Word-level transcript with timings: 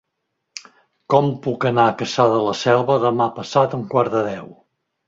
Com 1.13 1.29
puc 1.45 1.67
anar 1.71 1.85
a 1.91 1.93
Cassà 2.01 2.27
de 2.35 2.41
la 2.49 2.57
Selva 2.65 2.99
demà 3.07 3.33
passat 3.41 3.79
a 3.79 3.83
un 3.83 3.89
quart 3.95 4.19
de 4.19 4.27
deu? 4.35 4.53